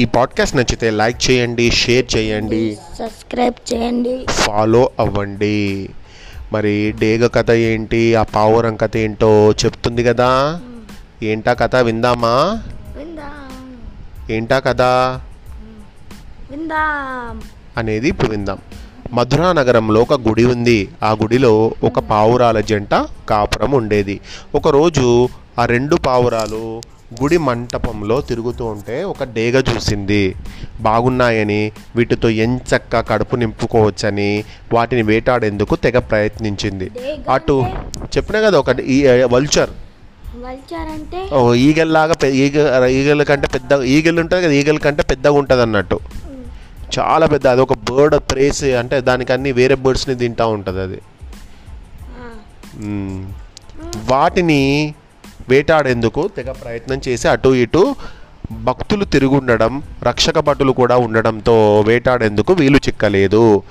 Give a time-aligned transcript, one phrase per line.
[0.00, 4.26] ఈ పాడ్కాస్ట్ నచ్చితే లైక్ చేయండి షేర్ చేయండి సబ్స్క్రైబ్ చేయండి.
[4.26, 5.90] ఫాలో అవ్వండి.
[6.52, 10.60] మరి డేగ కథ ఏంటి ఆ పావురం కథ ఏంటో చెప్తుంది కదా?
[11.22, 11.76] ఏంటా కథ?
[11.76, 12.62] విందామా?
[12.98, 13.76] విందాం.
[14.30, 14.82] ఏంటా కథ?
[16.50, 17.42] విందాం.
[17.76, 18.58] అనేది ఇప్పుడు విందాం.
[19.12, 20.88] మధురా నగరంలో ఒక గుడి ఉంది.
[21.02, 24.20] ఆ గుడిలో ఒక పావురాల జంట కాపురం ఉండేది.
[24.54, 25.28] ఒకరోజు
[25.58, 26.80] ఆ రెండు పావురాలు
[27.22, 30.34] గుడి మంటపంలో తిరుగుతూ ఉంటే ఒక డేగ చూసింది.
[30.80, 36.90] బాగున్నాయని వీటితో ఎంచక్క కడుపు నింపుకోవచ్చని వాటిని వేటాడేందుకు తెగ ప్రయత్నించింది.
[37.32, 37.56] అటు
[38.16, 39.70] చెప్పినా కదా ఒక ఈ వల్చర్.
[41.34, 46.00] ఓ ఈగల్లాగా ఈగ ఈగల కంటే పెద్ద ఈగలు ఉంటుంది కదా ఈగల కంటే పెద్దగా ఉంటుంది అన్నట్టు
[46.98, 51.00] చాలా పెద్ద అది ఒక బర్డ్ ప్రేస్ అంటే దానికి అన్ని వేరే బర్డ్స్ని తింటూ ఉంటుంది అది.
[53.96, 54.94] వాటిని
[55.48, 57.94] వేటాడేందుకు తెగ ప్రయత్నం చేసి అటు ఇటు
[58.52, 63.62] భక్తులు తిరుగుండడం రక్షక భటులు కూడా ఉండడంతో వేటాడేందుకు వీలు చిక్కలేదు.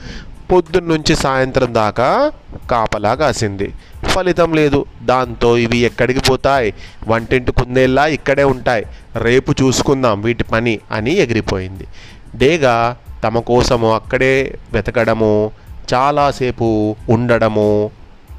[0.52, 2.32] పొద్దున్నుంచి సాయంత్రం దాకా
[2.72, 3.74] కాపలా కాసింది.
[4.08, 4.86] ఫలితం లేదు.
[5.04, 6.74] దాంతో ఇవి ఎక్కడికి పోతాయి?
[7.08, 8.86] వంటింటి కుందేళ్ళ ఇక్కడే ఉంటాయి.
[9.16, 11.88] రేపు చూసుకుందాం వీటి పని అని ఎగిరిపోయింది.
[12.36, 15.52] డేగా తమ కోసము అక్కడే వెతకడము
[15.94, 17.92] చాలాసేపు ఉండడము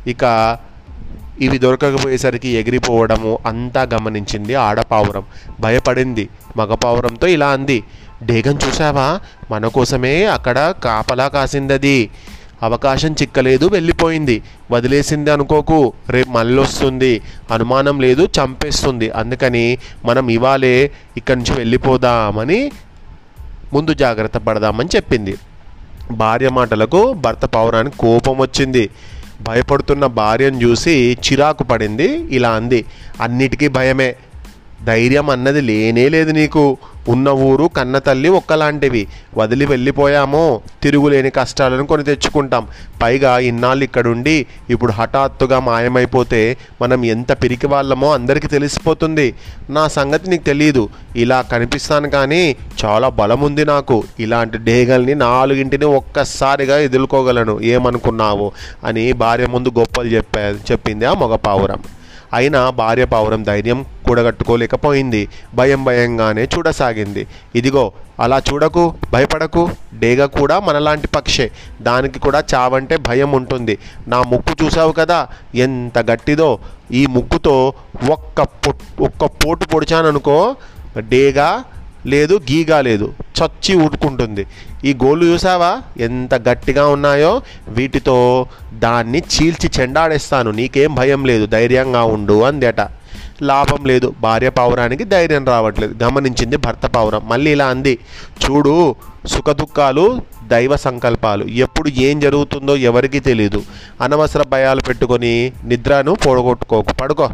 [0.06, 0.24] ఇక
[1.40, 5.22] ఇవి దొరకకపోయేసరికి ఎగిరిపోవడము అంతా గమనించింది ఆడపావురం.
[5.60, 6.28] భయపడింది.
[6.56, 7.84] మగపావురంతో ఇలా అంది
[8.22, 12.10] డేగం చూసావా మన కోసమే అక్కడ కాపలా కాసిందది.
[12.62, 14.42] అవకాశం చిక్కలేదు వెళ్ళిపోయింది.
[14.70, 15.92] వదిలేసింది అనుకోకు.
[16.10, 17.22] రేపు మళ్ళొస్తుంది.
[17.52, 19.10] అనుమానం లేదు చంపేస్తుంది.
[19.10, 22.72] అందుకని మనం ఇవాళే ఇక్కడి నుంచి వెళ్ళిపోదామని
[23.72, 25.36] ముందు జాగ్రత్త పడదామని చెప్పింది.
[26.10, 28.90] భార్య మాటలకు భర్త పావురానికి కోపం వచ్చింది.
[29.40, 32.08] భయపడుతున్న భార్యను చూసి చిరాకు పడింది.
[32.30, 32.84] ఇలా అంది.
[33.20, 34.16] అన్నిటికీ భయమే.
[34.84, 36.76] ధైర్యం అన్నది లేనే లేదు నీకు.
[37.08, 39.06] ఉన్న ఊరు కన్న తల్లి ఒక్కలాంటివి.
[39.36, 42.66] వదిలి వెళ్ళిపోయామో తిరుగులేని కష్టాలను కొని తెచ్చుకుంటాం.
[43.02, 49.34] పైగా ఇన్నాళ్ళు ఇక్కడుండి ఇప్పుడు హఠాత్తుగా మాయమైపోతే మనం ఎంత పిరికి వాళ్ళమో అందరికీ తెలిసిపోతుంది.
[49.70, 54.04] నా సంగతి నీకు తెలియదు ఇలా కనిపిస్తాను కానీ చాలా బలం ఉంది నాకు.
[54.20, 57.60] ఇలాంటి డేగల్ని నాలుగింటిని ఒక్కసారిగా ఎదుర్కోగలను.
[57.62, 58.52] ఏమనుకున్నావు?
[58.84, 61.78] అని భార్య ముందు గొప్పలు చెప్పా చెప్పింది ఆ మగ పావురం.
[62.34, 65.28] అయినా భార్య పావురం ధైర్యం కూడగట్టుకోలేకపోయింది.
[65.54, 67.26] భయం భయంగానే చూడసాగింది.
[67.54, 69.70] ఇదిగో అలా చూడకు భయపడకు.
[69.94, 71.50] డేగ కూడా మనలాంటి పక్షే.
[71.82, 73.78] దానికి కూడా చావంటే భయం ఉంటుంది.
[74.08, 76.58] నా ముక్కు చూసావు కదా ఎంత గట్టిదో.
[76.92, 77.72] ఈ ముక్కుతో
[78.10, 80.56] ఒక్క పొ ఒక్క పోటు పొడిచాననుకో
[80.98, 81.64] డేగా
[82.06, 84.46] లేదు గీగా లేదు చచ్చి ఊరుకుంటుంది
[84.84, 85.82] ఈ గోళ్ళు చూసావా?
[86.00, 87.42] ఎంత గట్టిగా ఉన్నాయో?
[87.68, 88.46] వీటితో
[88.78, 90.50] దాన్ని చీల్చి చెండాడేస్తాను.
[90.50, 92.80] నీకేం భయం లేదు ధైర్యంగా ఉండు అందట.
[93.42, 96.04] లాభం లేదు భార్య పావురానికి ధైర్యం రావట్లేదు.
[96.04, 97.28] గమనించింది భర్త పావురం.
[97.28, 97.98] మళ్ళీ ఇలా అంది
[98.44, 98.94] చూడు
[99.26, 101.44] సుఖదుఖాలు దైవ సంకల్పాలు.
[101.44, 103.62] ఎప్పుడు ఏం జరుగుతుందో ఎవరికీ తెలియదు
[104.00, 107.30] అనవసర భయాలు పెట్టుకొని నిద్రను పొడగొట్టుకోకు పడుకో.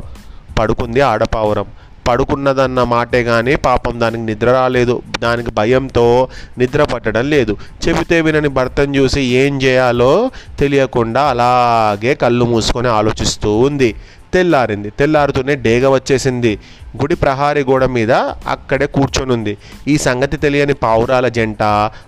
[0.58, 1.64] పడుకుంది ఆడపావురం.
[2.08, 5.02] పడుకున్నదన్న మాటే కానీ పాపం దానికి నిద్ర రాలేదు.
[5.18, 6.28] దానికి భయంతో
[6.58, 7.56] నిద్ర పట్టడం లేదు.
[7.88, 13.94] చెబితే వినని భర్తను చూసి ఏం చేయాలో తెలియకుండా అలాగే కళ్ళు మూసుకొని ఆలోచిస్తూ ఉంది.
[14.34, 14.90] తెల్లారింది.
[14.90, 16.60] తెల్లారుతూనే డేగ వచ్చేసింది.
[17.00, 18.12] గుడి ప్రహారీ గోడ మీద
[18.46, 19.58] అక్కడే కూర్చొనుంది.
[19.88, 21.62] ఈ సంగతి తెలియని పావురాల జంట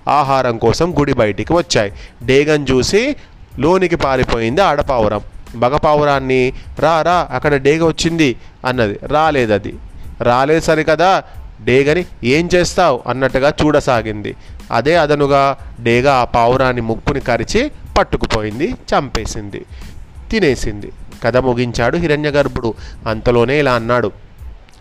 [0.08, 1.92] ఆహారం కోసం గుడి బయటికి వచ్చాయి.
[2.22, 3.16] డేగను చూసి
[3.58, 5.20] లోనికి పారిపోయింది ఆడపావురం.
[5.54, 8.36] మగపావురాన్ని రా రా అక్కడ డేగ వచ్చింది
[8.66, 8.98] అన్నది.
[9.02, 9.74] రాలేదు అది
[10.20, 11.22] రాలేదు సరికదా
[11.64, 13.02] డేగని ఏం చేస్తావు?
[13.06, 14.36] అన్నట్టుగా చూడసాగింది.
[14.72, 19.64] అదే అదనుగా డేగ ఆ పావురాన్ని ముక్కుని కరిచి పట్టుకుపోయింది చంపేసింది
[20.30, 20.92] తినేసింది.
[21.24, 22.74] కథ ముగించాడు హిరణ్యగర్భుడు.
[23.08, 24.12] అంతలోనే ఇలా అన్నాడు.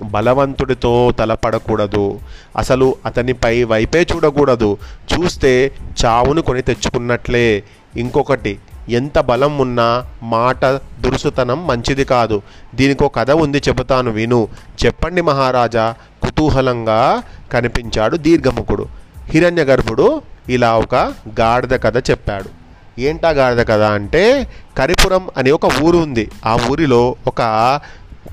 [0.03, 2.19] బలవంతుడితో తలపడకూడదు.
[2.57, 4.77] అసలు అతనిపై వైపే చూడకూడదు.
[5.13, 5.71] చూస్తే
[6.05, 7.63] చావును కొని తెచ్చుకున్నట్లే.
[7.97, 8.59] ఇంకొకటి
[8.89, 12.41] ఎంత బలం ఉన్నా మాట దురుసుతనం మంచిది కాదు.
[12.75, 14.47] దీనికో కథ ఉంది చెబుతాను విను.
[14.85, 15.93] చెప్పండి మహారాజా
[16.23, 18.85] కుతూహలంగా కనిపించాడు దీర్ఘముఖుడు.
[19.25, 20.95] హిరణ్యగర్భుడు ఇలా ఒక
[21.39, 22.65] గాడిద కథ చెప్పాడు.
[22.99, 26.31] ఏంటా గాడిద కథ అంటే కరిపురం అనే ఒక ఊరు ఉంది.
[26.45, 27.41] ఆ ఊరిలో ఒక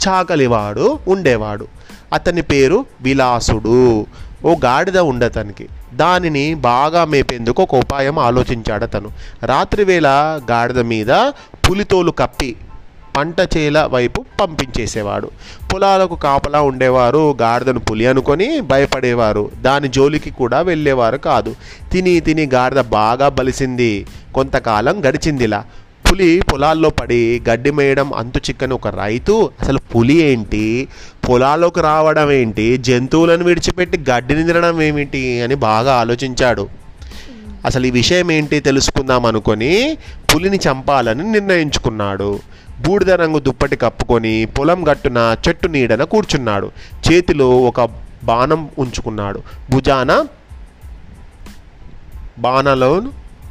[0.08, 1.66] చాకలివాడు ఉండేవాడు.
[2.12, 4.06] అతని పేరు విలాసుడు.
[4.44, 5.68] ఓ గాడిద ఉండతనికి.
[5.96, 9.10] దానిని బాగా మేపేందుకు ఒక ఉపాయం ఆలోచించాడు అతను.
[9.42, 10.08] రాత్రివేళ
[10.50, 11.10] గాడిద మీద
[11.70, 12.56] పులితోలు కప్పి
[13.16, 15.30] పంట చేల వైపు పంపించేసేవాడు.
[15.72, 19.50] పొలాలకు కాపలా ఉండేవారు గాడిదను పులి అనుకొని భయపడేవారు.
[19.60, 21.56] దాని జోలికి కూడా వెళ్ళేవారు కాదు.
[21.92, 24.06] తిని తిని గాడిద బాగా బలిసింది.
[24.34, 25.64] కొంతకాలం గడిచిందిలా.
[26.12, 29.50] పులి పొలాల్లో పడి గడ్డి మేయడం అంతు చిక్కని ఒక రైతు.
[29.60, 30.88] అసలు పులి ఏంటి?
[31.28, 32.76] పొలాల్లోకి రావడం ఏంటి?
[32.76, 36.68] జంతువులను విడిచిపెట్టి గడ్డిని తినడం ఏమిటి అని బాగా ఆలోచించాడు.
[37.64, 39.98] అసలు ఈ విషయం ఏంటి తెలుసుకుందాం అనుకొని
[40.34, 42.40] పులిని చంపాలని నిర్ణయించుకున్నాడు.
[42.86, 46.70] బూడిద రంగు దుప్పటి కప్పుకొని పొలం గట్టున చెట్టు నీడన కూర్చున్నాడు.
[47.12, 47.88] చేతిలో ఒక
[48.24, 49.42] బాణం ఉంచుకున్నాడు.
[49.70, 50.26] భుజాన
[52.38, 53.02] బాణలో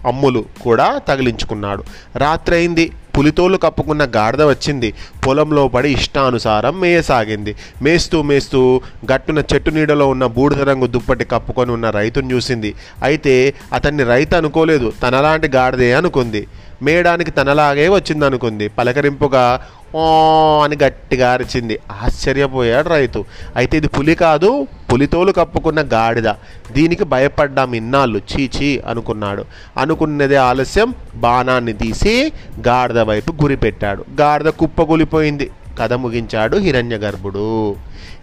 [0.07, 1.83] అమ్ములు కూడా తగిలించుకున్నాడు.
[2.15, 2.91] రాత్రైంది.
[3.17, 4.93] పులితోలు కప్పుకున్న గాడిద వచ్చింది.
[5.27, 7.55] పొలంలో పడి ఇష్టానుసారం మేయసాగింది.
[7.81, 8.81] మేస్తూ మేస్తూ
[9.11, 12.75] గట్టున చెట్టు నీడలో ఉన్న బూడిద రంగు దుప్పటి కప్పుకొని ఉన్న రైతును చూసింది.
[13.03, 14.93] అయితే అతన్ని రైతు అనుకోలేదు.
[15.03, 16.47] తనలాంటి గాడిదే అనుకుంది.
[16.81, 19.99] మేయడానికి తనలాగే వచ్చింది అనుకుంది పలకరింపుగా ఓ
[20.63, 21.79] అని గట్టిగా అరిచింది.
[21.91, 23.25] ఆశ్చర్యపోయాడు రైతు.
[23.55, 24.67] అయితే ఇది పులి కాదు?
[24.91, 26.27] పులితోలు కప్పుకున్న గాడిద
[26.71, 29.45] దీనికి భయపడ్డాం ఇన్నాళ్ళు చీచి అనుకున్నాడు.
[29.77, 32.31] అనుకున్నదే ఆలస్యం బాణాన్ని తీసి
[32.67, 34.05] గాడిద వైపు గురిపెట్టాడు.
[34.21, 37.75] గాడిద కుప్పగూలిపోయింది కథ ముగించాడు హిరణ్య గర్భుడు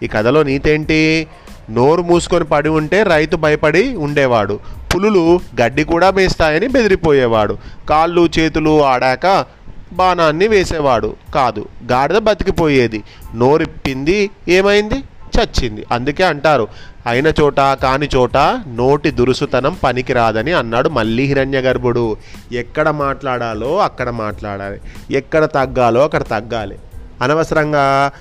[0.03, 1.27] ఈ కథలో నీతేంటి?
[1.69, 4.59] నోరు మూసుకొని పడి ఉంటే రైతు భయపడి ఉండేవాడు.
[4.95, 7.57] పులులు గడ్డి కూడా మేస్తాయని బెదిరిపోయేవాడు.
[7.89, 9.45] కాళ్ళు చేతులు ఆడాక
[9.93, 11.15] బాణాన్ని వేసేవాడు.
[11.35, 13.03] కాదు గాడిద బతికిపోయేది.
[13.35, 15.03] నోరిప్పింది ఏమైంది?
[15.39, 15.85] చచ్చింది.
[15.91, 16.67] అందుకే అంటారు
[17.05, 18.37] అయిన చోట కాని చోట
[18.67, 22.17] నోటి దురుసుతనం పనికిరాదని అన్నాడు మళ్ళీ హిరణ్య గర్భుడు.
[22.51, 24.81] ఎక్కడ మాట్లాడాలో అక్కడ మాట్లాడాలి.
[25.11, 26.79] ఎక్కడ తగ్గాలో అక్కడ తగ్గాలి.
[27.21, 28.11] అనవసరంగా?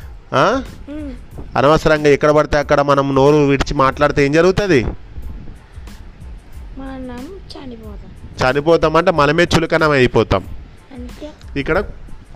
[1.57, 4.87] అనవసరంగా ఎక్కడ పడితే అక్కడ మనం నోరు విడిచి మాట్లాడితే ఏం జరుగుతుంది?
[7.49, 8.51] చనిపోతాం.
[8.51, 10.45] చనిపోతామంటే మనమే చులకనం అయిపోతాం
[11.57, 11.85] ఇక్కడ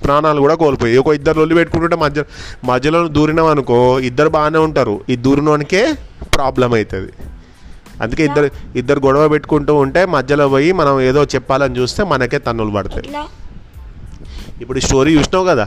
[0.05, 2.23] ప్రాణాలు కూడా కోల్పోయి ఒక ఇద్దరు లొల్లి పెట్టుకుంటుంటే మధ్య
[2.71, 3.79] మధ్యలో దూరినాం అనుకో
[4.09, 4.95] ఇద్దరు బాగానే ఉంటారు.
[5.13, 5.83] ఈ దూరినోనికే
[6.37, 7.13] ప్రాబ్లం అవుతుంది
[8.03, 8.47] అందుకే ఇద్దరు
[8.77, 13.09] ఇద్దరు గొడవ పెట్టుకుంటూ ఉంటే మధ్యలో పోయి మనం ఏదో చెప్పాలని చూస్తే మనకే తన్నులు పడతాయి.
[14.63, 15.67] ఇప్పుడు ఈ స్టోరీ చూసినావు కదా?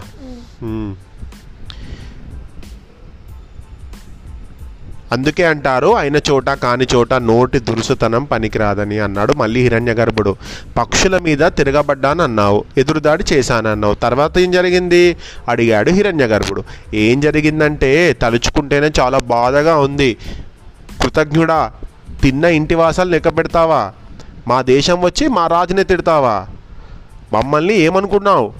[5.11, 10.35] అందుకే అంటారు అయిన చోట కాని చోట నోటి దురుసుతనం పనికిరాదని అన్నాడు మళ్ళీ హిరణ్య గర్భుడు.
[10.77, 15.17] పక్షుల మీద తిరగబడ్డాను అన్నావు ఎదురుదాడి చేశానన్నావు తర్వాత ఏం జరిగింది?
[15.49, 16.63] అడిగాడు హిరణ్య గర్భుడు.
[16.93, 20.17] ఏం జరిగిందంటే తలుచుకుంటేనే చాలా బాధగా ఉంది.
[21.01, 21.71] కృతజ్ఞుడా
[22.21, 23.91] తిన్న ఇంటి వాసాలు లెక్క పెడతావా?
[24.47, 26.45] మా దేశం వచ్చి మా రాజునే తిడతావా?
[27.33, 28.53] మమ్మల్ని ఏమనుకున్నావు?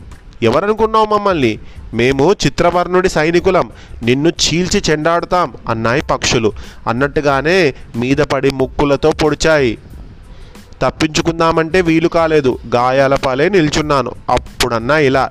[0.44, 1.60] ఎవరనుకున్నావు మమ్మల్ని?
[1.96, 3.72] మేము చిత్రవర్ణుడి సైనికులం.
[4.04, 6.54] నిన్ను చీల్చి చెండాడుతాం అన్నాయి పక్షులు.
[6.88, 9.78] అన్నట్టుగానే మీద పడి ముక్కులతో పొడిచాయి.
[10.82, 12.60] తప్పించుకుందామంటే వీలు కాలేదు.
[12.76, 14.12] గాయాల పాలే నిల్చున్నాను.
[14.30, 15.30] అప్పుడన్నా ఇలా.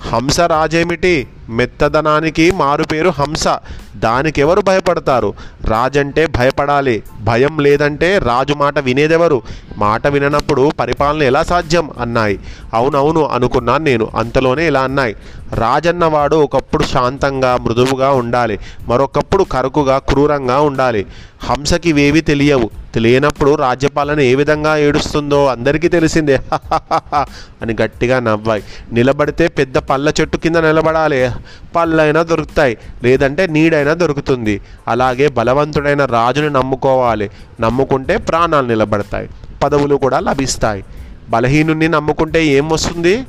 [0.00, 3.48] హంస రాజేమిటి మెత్తదనానికి మారుపేరు హంస.
[3.96, 5.34] దానికి ఎవరు భయపడతారు?
[5.64, 9.42] రాజంటే భయపడాలి భయం లేదంటే రాజు మాట వినేదెవరు?
[9.76, 11.90] మాట విననప్పుడు పరిపాలన ఎలా సాధ్యం?
[12.00, 12.40] అన్నాయి.
[12.74, 15.16] అవునవును అనుకున్నాను నేను అంతలోనే ఇలా అన్నాయి.
[15.54, 18.58] రాజన్నవాడు ఒకప్పుడు శాంతంగా మృదువుగా ఉండాలి
[18.88, 21.06] మరొకప్పుడు కరుకుగా క్రూరంగా ఉండాలి.
[21.42, 22.70] హంసకి ఇవేవి తెలియవు.
[22.94, 26.40] తెలియనప్పుడు రాజ్యపాలన ఏ విధంగా ఏడుస్తుందో అందరికీ తెలిసిందే.
[27.62, 28.62] అని గట్టిగా నవ్వాయి.
[28.92, 31.30] నిలబడితే పెద్ద పళ్ళ చెట్టు కింద నిలబడాలి.
[31.76, 32.78] పళ్ళైనా దొరుకుతాయి.
[33.04, 34.60] లేదంటే నీడైనా దొరుకుతుంది.
[34.88, 37.30] అలాగే బలవంతుడైన రాజుని నమ్ముకోవాలి.
[37.60, 39.30] నమ్ముకుంటే ప్రాణాలు నిలబడతాయి.
[39.62, 40.84] పదవులు కూడా లభిస్తాయి.
[41.28, 43.24] బలహీనుణ్ణి నమ్ముకుంటే ఏం వస్తుంది?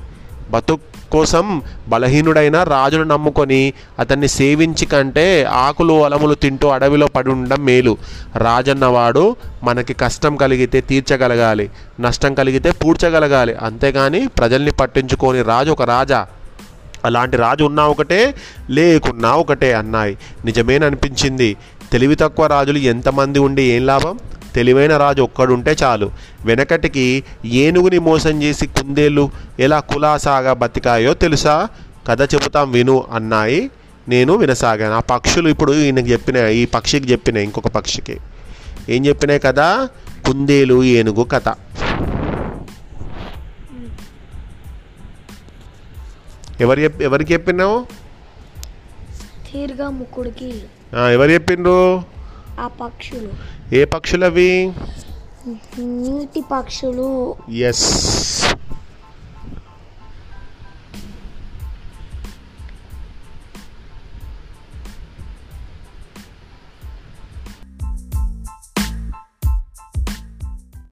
[0.52, 0.80] బతుకు
[1.12, 7.98] కోసం బలహీనుడైన రాజును నమ్ముకొని అతన్ని సేవించి కంటే ఆకులు అలములు తింటూ అడవిలో పడి ఉండడం మేలు.
[8.36, 11.72] రాజన్నవాడు మనకి కష్టం కలిగితే తీర్చగలగాలి.
[12.00, 13.56] నష్టం కలిగితే పూడ్చగలగాలి.
[13.56, 16.28] అంతేగాని ప్రజల్ని పట్టించుకొని రాజు ఒక రాజా.
[17.08, 18.36] అలాంటి రాజు ఉన్నా ఒకటే
[18.70, 20.18] లేకున్నా ఒకటే అన్నాయి.
[20.46, 21.58] నిజమేననిపించింది.
[21.92, 24.20] తెలివి తక్కువ రాజులు ఎంతమంది ఉండి ఏం లాభం?
[24.56, 26.12] తెలివైన రాజు ఒక్కడుంటే చాలు.
[26.46, 31.68] వెనకటికి ఏనుగుని మోసం చేసి కుందేళ్ళు ఎలా కులాసాగా బతికాయో తెలుసా?
[32.08, 33.72] కథ చెబుతాం విను అన్నాయి.
[34.10, 34.94] నేను వినసాగాను.
[34.94, 38.18] ఆ పక్షులు ఇప్పుడు ఈయనకు చెప్పిన ఈ పక్షికి చెప్పిన ఇంకొక పక్షికి.
[38.90, 39.90] ఏం చెప్పినాయి కదా?
[40.26, 41.50] కుందేలు ఏనుగు కథ.
[46.62, 47.86] ఎవరు చెప్ ఎవరికి చెప్పినావు?
[49.52, 50.62] తీరుగా ముక్కుడికి.
[51.14, 52.04] ఎవరు చెప్పిండ్రు?
[52.60, 53.30] ఆ పక్షులు.
[53.76, 54.74] ఏ పక్షులు అవి
[55.80, 57.36] నీటి పక్షులు.
[57.52, 58.47] ఎస్.